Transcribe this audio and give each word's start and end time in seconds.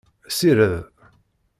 Sired! 0.35 0.77